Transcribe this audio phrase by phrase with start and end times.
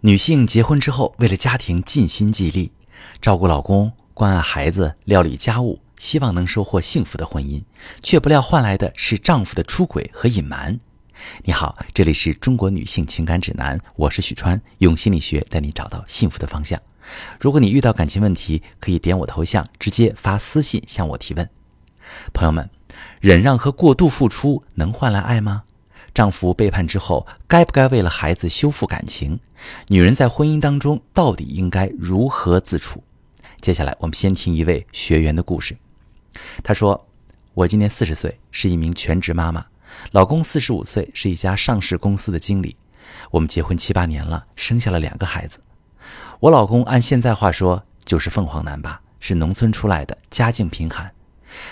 [0.00, 2.70] 女性结婚之后，为了家庭尽心尽力，
[3.20, 7.64] 照顾老公、关爱孩子、料理家务，希望能收获幸福的婚姻，
[8.00, 10.78] 却不料换来的是丈夫的出轨和隐瞒。
[11.42, 16.80] 你好，这里是中国女性情感指南，我是许川，用心理学带你找到幸福的方向。
[17.40, 21.50] 如果你遇到感情问题，可以点我头像，直接发私信向我提问。
[22.32, 22.70] 朋友们，
[23.18, 25.64] 忍让和过度付出能换来爱吗？
[26.18, 29.38] 丈夫背叛之后，该不该为了孩子修复感情？
[29.86, 33.04] 女人在婚姻当中到底应该如何自处？
[33.60, 35.76] 接下来，我们先听一位学员的故事。
[36.64, 37.06] 她说
[37.54, 39.64] ：“我今年四十岁，是一名全职妈妈，
[40.10, 42.76] 老公四十五岁，是一家上市公司的经理。
[43.30, 45.60] 我们结婚七八年了，生下了两个孩子。
[46.40, 51.14] 我老公按现在话说就是凤凰男吧，是农村出来的，家境贫寒。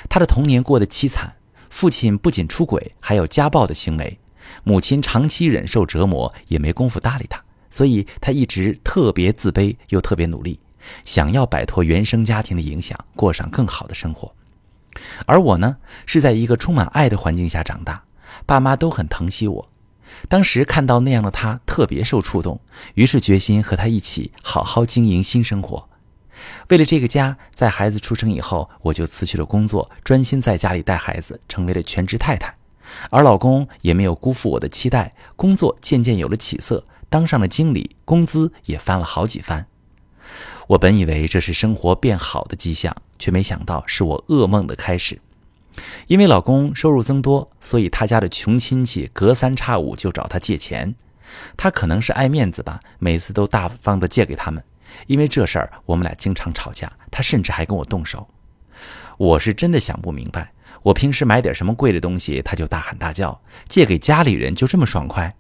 [0.09, 1.35] 他的童年过得凄惨，
[1.69, 4.17] 父亲不仅出轨，还有家暴的行为。”
[4.65, 10.61] 母亲长期忍受折磨，也没工夫搭理他，所以他一直特别自卑，又特别努力，
[11.05, 14.33] 想要摆脱原生家庭的影响，过上更好的生活。
[15.27, 18.05] 而我呢，是在一个充满爱的环境下长大，
[18.47, 19.69] 爸妈都很疼惜我。
[20.29, 22.61] 当时看到那样的他，特别受触动，
[22.95, 25.89] 于是决心和他一起好好经营新生活。
[26.69, 32.55] 为了这个家，在孩子出生以后，我就辞去了工作，专心在家里带孩子，成为了全职太太。
[33.11, 39.67] 而老公也没有辜负我的期待，工作渐渐有了起色，当上了经理，工资也翻了好几番。
[40.69, 45.21] 我本以为这是生活变好的迹象，却没想到是我噩梦的开始。
[46.07, 50.95] 因为老公收入增多，所以他家的穷亲戚隔三差五就找他借钱。
[51.57, 54.63] 他可能是爱面子吧，每次都大方的借给他们。
[55.07, 58.27] 因为这事儿，我们俩经常吵架，他甚至还跟我动手。
[59.17, 60.53] 我是真的想不明白。
[60.83, 65.35] 我平时买点什么贵的东西，他就大喊大叫；借给家里人就这么爽快。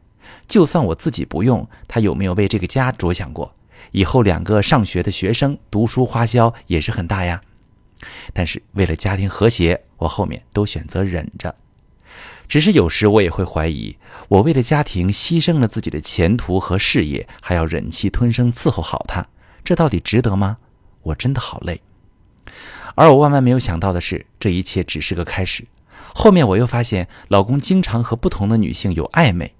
[0.48, 3.54] 就算我自己不用，他有没有为这个家着想过？
[3.92, 7.40] 以后两个上学的学生读书花销也是很大呀。
[8.32, 11.54] 但是为了家庭和谐，我后面都选择忍着。
[12.48, 13.96] 只是有时我也会怀疑，
[14.28, 19.26] 我为了家庭牺牲了自己的前途和事业，还要忍气吞声伺候好他，
[19.64, 20.58] 这到底值得吗？
[21.02, 21.80] 我真的好累。
[22.96, 25.64] 而我万万没有想到的是，这一切只是个开始。
[26.14, 29.54] 后面我又发现，老公经常和不同的女性有暧昧，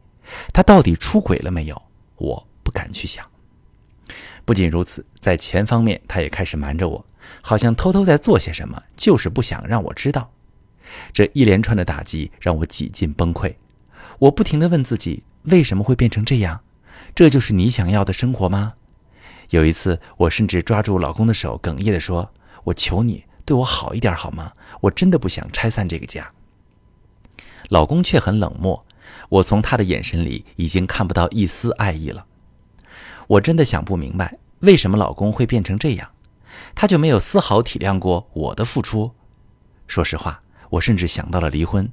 [0.55, 1.81] 他到底出轨了没有？
[2.17, 3.25] 我不敢去想。
[4.47, 7.07] 不仅如此，在钱方面，他也开始瞒着我，
[7.43, 10.33] 好像偷偷在做些什么，就是不想让我知道。
[11.13, 13.55] 这一连串的打击让我几近崩溃。
[14.19, 16.61] 我不停地问自己：为什么会变成这样？
[17.15, 18.75] 这就是你想要的生活吗？
[19.51, 22.33] 有一次，我甚至抓住老公的手，哽咽地说。
[22.67, 24.53] 我求你对我好一点好吗？
[24.83, 26.33] 我真的不想拆散这个家。
[27.69, 28.85] 老公却很冷漠，
[29.29, 32.27] 我从他的眼神里已经看不到一丝爱意了。
[33.29, 36.11] 我真的想不明白，为什么老公会变成这样？
[36.75, 39.13] 他就没有丝毫体谅过我的付出？
[39.87, 41.89] 说实话，我甚至想到了离婚。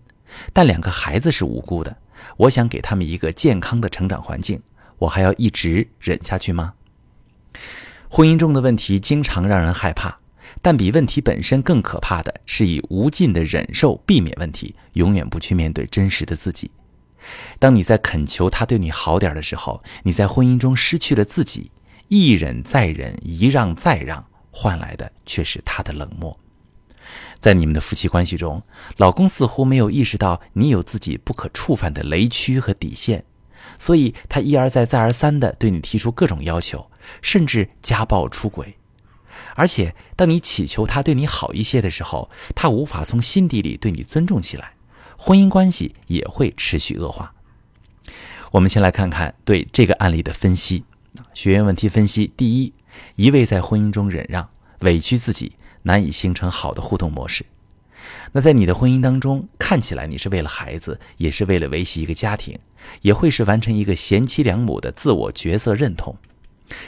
[0.52, 1.96] 但两个孩子是无辜的，
[2.38, 4.62] 我想给他们一个健康的成长环境，
[4.98, 6.74] 我还要一直忍下去吗？
[8.10, 10.20] 婚姻中的问题经常让人害怕。
[10.64, 16.72] 但比问题本身更可怕的是，以无尽的忍受避免问题，永远不去面对真实的自己。
[17.60, 21.70] 当你在恳求他对你好点的时候，你在婚姻中失去了自己，
[22.08, 26.40] 一忍再忍，一让再让，换来的却是他的冷漠。
[27.42, 28.64] 在你们的夫妻关系中，
[28.96, 33.26] 老公似乎没有意识到你有自己不可触犯的雷区和底线，
[33.78, 36.90] 所以他一而再、再而三地对你提出各种要求，
[37.22, 38.78] 甚至家暴、出轨。
[39.56, 44.74] 而且，当你祈求他对你好一些的时候，他无法从心底里对你尊重起来，
[45.18, 47.34] 婚姻关系也会持续恶化。
[48.52, 50.84] 我们先来看看对这个案例的分析。
[51.34, 52.74] 学员问题分析：第一，
[53.16, 54.50] 一味在婚姻中忍让、
[54.80, 57.46] 委屈自己，难以形成好的互动模式。
[58.32, 62.58] 那在你的婚姻当中，看起来你是为了孩子，也是为了维系一个家庭，
[63.02, 66.16] 也会是完成一个贤妻良母的自我角色认同。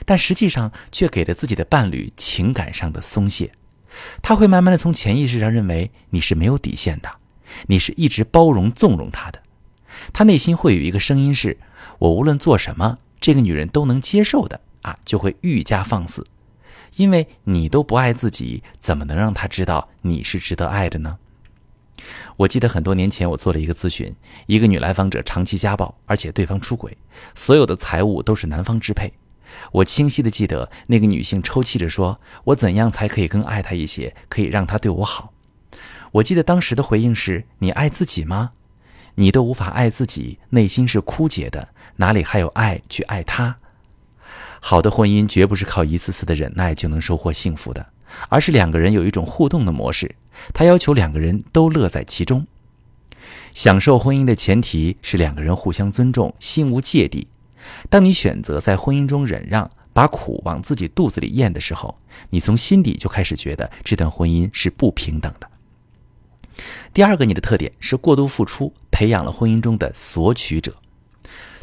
[0.06, 3.51] 但实际上却给了自己的伴侣情感上的松懈，
[4.21, 7.10] 他会慢慢的从潜意识上认为你是没有底线的，
[7.68, 9.42] 你是一直包容纵容他的，
[10.12, 11.57] 他内心会有一个声音是：
[12.00, 16.25] 我无论做什么，这个女人都能接受的啊，就会愈加放肆，
[16.95, 21.18] 因为你都不爱自己，怎么能让他知道你是值得爱的呢？
[22.38, 24.13] 我记得很多年前我做了一个咨询，
[24.48, 26.95] 一个女来访者长期家暴，而且对方出轨，
[27.33, 29.12] 所有的财物都是男方支配。
[29.71, 35.33] 我清晰的记得，那个女性抽泣着说：“我怎样才可以更爱他一些，可以让他对我好？”
[36.13, 38.51] 我记得当时的回应是：“你爱自己吗？
[39.15, 43.57] 你都无法爱自己，内心是枯竭的，哪里还有爱去爱他？”
[44.62, 47.86] 好的婚姻绝不是靠一次次的忍耐就能收获幸福的，
[48.30, 50.15] 而是两个人有一种互动的模式，
[50.53, 52.48] 它要求两个人都乐在其中。
[53.53, 57.27] 享受婚姻的前提是两个人互相尊重，心无芥蒂。
[57.89, 61.97] 当你选择在婚姻中忍让，把苦往自己肚子里咽的时候，
[62.29, 65.50] 你从心底就开始觉得这段婚姻是不平等的。
[66.94, 70.73] 第二个，你的特点是过度付出，培养了婚姻中的索取者。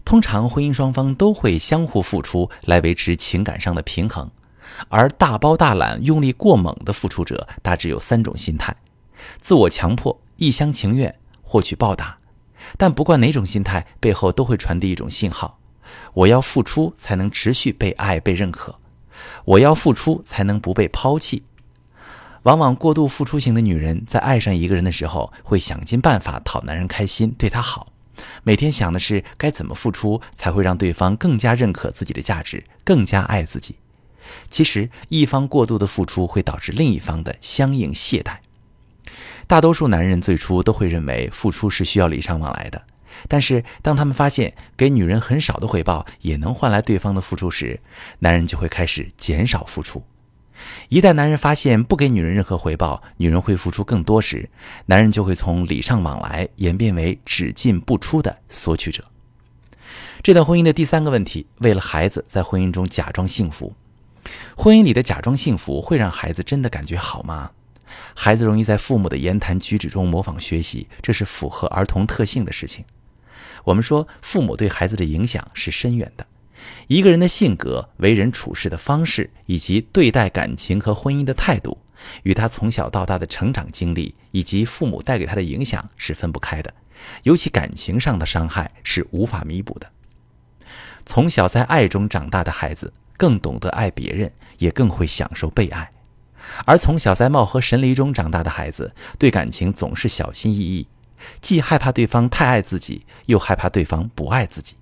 [0.05, 4.31] 通常婚姻双方都会相互付出来维持情感上的平衡，
[4.89, 8.75] 而大包大揽、用力过猛的付出者大致有三种心态：
[9.41, 12.19] 自我强迫、一厢情愿、获取报答。
[12.77, 15.59] 但不管哪种心态，背后都会传递一种信号：
[16.15, 18.73] 我要付出才能持续被爱、被认可；
[19.45, 21.43] 我要付出才能不被抛弃。
[22.43, 27.87] 往往过度付出型的女人在爱上一个人的时候，会想尽办法讨男人开心，对他好。
[28.43, 33.77] 每天想的是该怎么付出才会让对方更加认可自己的价值，更加爱自己。
[34.51, 38.37] 其实，一方过度的付出会导致另一方的相应懈怠。
[39.47, 42.83] 大多数男人最初都会认为付出是需要礼尚往来的，
[43.29, 47.81] 但是当他们发现给女人很少的回报也能换来对方的付出时，
[48.21, 50.03] 男人就会开始减少付出。
[50.89, 54.49] 一旦男人发现不给女人任何回报，女人会付出更多时，
[54.87, 59.05] 男人就会从礼尚往来演变为只进不出的索取者。
[60.23, 63.75] 这段婚姻的第三个问题，为了孩子在婚姻中假装幸福。
[64.57, 67.51] 婚姻里的假装幸福会让孩子真的感觉好吗？
[68.15, 72.85] 孩子容易在父母的言谈举止中模仿学习，这是符合儿童特性的事情。
[73.65, 76.27] 我们说，父母对孩子的影响是深远的。
[76.87, 81.77] 一个人的性格、为人处事的方式，以及对待感情和婚姻的态度，
[82.23, 86.73] 与他从小到大的成长经历以及父母带给他的影响是分不开的。
[87.25, 89.91] 尤其感情上的伤害是无法弥补的。
[91.05, 95.91] 从小在爱中长大的孩子，更懂得爱别人，也更会享受被爱；
[96.65, 100.87] 而从小在貌合神离中长大的孩子，对感情总是小心翼翼，
[101.41, 104.77] 既害怕对方太爱自己，又害怕对方不爱自己。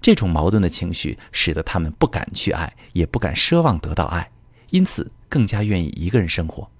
[0.00, 4.30] 这种矛盾的情绪使得他们不敢去爱，也不敢奢望得到爱，
[4.70, 6.70] 因此更加愿意一个人生活。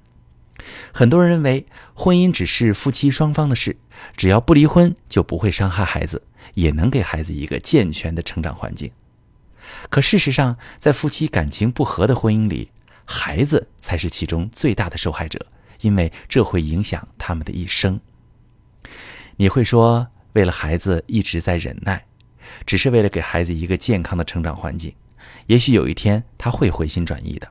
[0.93, 3.77] 很多人认为婚姻只是夫妻双方的事，
[4.17, 6.23] 只要不离婚就不会伤害孩子，
[6.55, 8.93] 也能给孩子一个健全的成长环境。
[9.89, 12.71] 可事实上，在夫妻感情不和的婚姻里，
[13.05, 15.47] 孩子才是其中最大的受害者，
[15.81, 17.99] 因为这会影响他们的一生。
[19.37, 22.05] 你会说，为了孩子一直在忍耐。
[22.67, 24.93] 只是为了给孩子一个健康的成长环境，
[25.47, 27.49] 也许有一天他会回心转意的。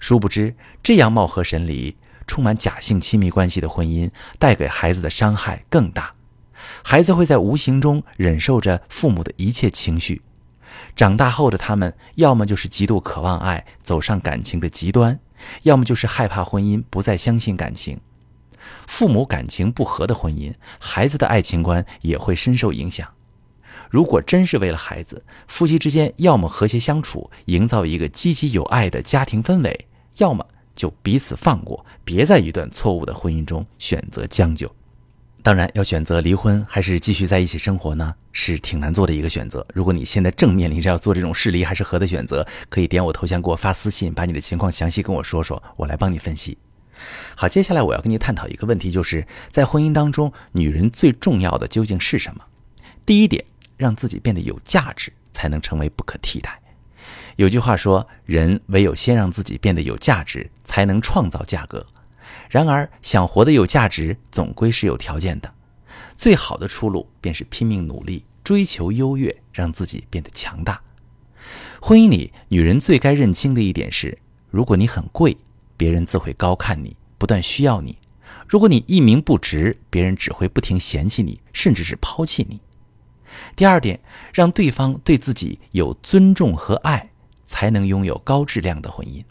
[0.00, 1.96] 殊不知，这样貌合神离、
[2.26, 6.12] 充满假性亲密关系的婚姻，带给孩子的伤害更大。
[6.82, 10.20] 孩子会在无形中忍受着父母的一切情绪，
[10.96, 15.16] 长大后的他们，要么就是极度渴望爱，走上感情的极端；
[15.62, 17.98] 要么就是害怕婚姻，不再相信感情。
[18.86, 23.08] 父母感情不和的婚姻，孩子的爱情观也会深受影响。
[23.90, 29.86] 如果真是为了孩子，夫妻之间要么和谐相处，营造一个积极有爱的家庭氛围，
[30.18, 34.70] 要么就彼此放过，别在一段错误的婚姻中选择将就。
[35.42, 39.64] 当然，要选择离婚还是继续在一起生活呢，是挺难做的一个选择。
[39.72, 46.58] 如果你现在正面临着要做这种是离还是合的选择，可以点我头像给我发私信，把你的情况详细跟我说说，我来帮你分析。
[47.36, 52.44] 好，接下来我要跟你探讨一个问题，就是在婚姻当中，女人最重要的究竟是什么？
[53.04, 53.44] 第一点。
[53.78, 56.60] 让自己变得有价值，才能成为不可替代。
[57.36, 61.86] 有句话说：“人唯有先让自己变得有价值，才能创造价格。”
[62.50, 65.54] 然而，想活得有价值，总归是有条件的。
[66.16, 70.80] 最好的出路便是拼命努力，追求优越，让自己变得强大。
[71.80, 74.18] 婚姻里，女人最该认清的一点是：
[74.50, 75.36] 如果你很贵，
[75.78, 77.94] 别人自会高看你，不断需要你；
[78.46, 82.60] 如果你一鸣不值，别人只会不停嫌弃你，甚至是抛弃你。
[83.54, 84.00] 第二点，
[84.34, 87.10] 让对方对自己有尊重和爱，
[87.46, 89.24] 才能拥有高质量的婚姻。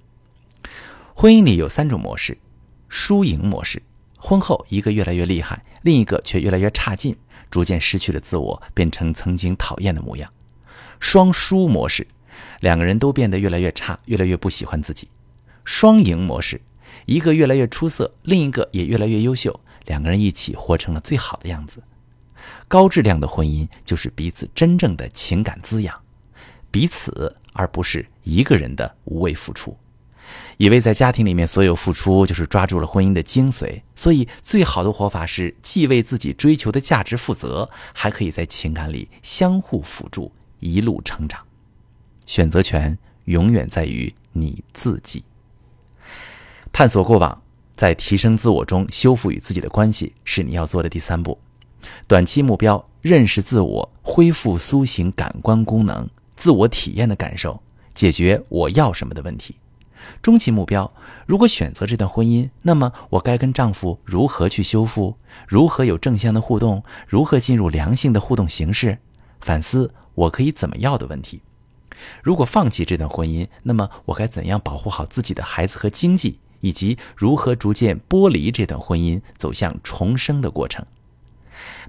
[1.13, 2.37] 婚姻里有三种模式：
[2.87, 3.81] 输赢模式，
[4.17, 7.17] 婚后一个越来越厉害，另一个却越来越差劲，
[7.51, 10.29] 逐渐失去了自我，变成曾经讨厌的模样；
[10.99, 12.07] 双输模式，
[12.61, 15.07] 两个人都变得越来越差，越来越不喜欢自己；
[15.67, 16.61] 双赢模式，
[17.05, 21.83] 一个越来越出色，另一个也越来越优秀，两个人一起活成了最好的样子。
[22.69, 25.93] 高质量的婚姻就是彼此真正的情感滋养，
[26.71, 29.75] 彼此而不是一个人的无谓付出。
[30.55, 40.31] 以为在家庭里面所有付出就是抓住了婚姻的精髓，所以最好的活法是既为自己追求的价值负责，还可以在情感里相互辅助，
[40.61, 41.45] 一路成长。
[42.25, 45.21] 选择权永远在于你自己。
[46.77, 47.41] 探索过往，
[47.75, 51.35] 在提升自我中修复与自己的关系，是你要做的第三步。
[52.05, 57.59] 短期目标：认识自我，恢复苏醒感官功能，自我体验的感受，
[57.95, 59.55] 解决我要什么的问题。
[60.21, 60.93] 中期目标：
[61.25, 65.17] 如果选择这段婚姻，那么我该跟丈夫如何去修复？
[65.47, 66.83] 如何有正向的互动？
[67.07, 68.99] 如何进入良性的互动形式？
[69.41, 71.41] 反思我可以怎么要的问题。
[72.21, 76.39] 如果放弃这段婚姻，那么我该怎样保护好自己的孩子和经济？
[76.61, 80.85] 以及如何逐渐剥离这段婚姻，走向重生的过程？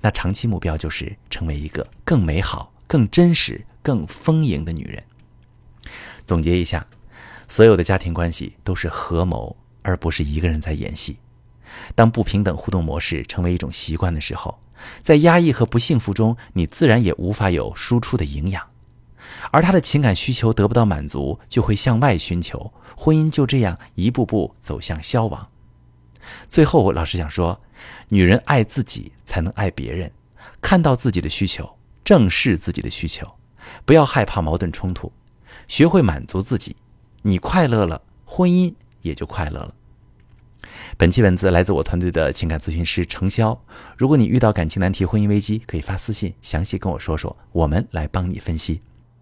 [0.00, 5.02] 那长期目标就是成为一个更美好、更真实、更丰盈的女人。
[6.24, 6.86] 总结一下。
[7.50, 11.16] 所有的家庭关系都是合谋，而不是一个人在演戏。
[11.94, 14.58] 当不平等互动模式成为一种习惯的时候，
[15.00, 18.68] 在压抑和不幸福中，你自然也无法有输出的营养。
[19.50, 25.48] 而他的情感需求得不到满足，就会向外寻求，婚姻就这样一步步走向消亡。
[26.48, 27.60] 最后，我老师想说，
[28.08, 30.12] 女人爱自己才能爱别人，
[30.60, 33.26] 看到自己的需求，正视自己的需求，
[33.84, 35.10] 不要害怕矛盾冲突，
[35.66, 36.76] 学会满足自己。
[37.22, 39.74] 你快乐了，婚姻也就快乐了。
[40.96, 43.56] 本期文字来自我团队的情感咨询师程潇。
[43.96, 48.82] 如果你遇到感情难题、婚姻危机，可以发私信详细跟我说说，我们来帮你分析。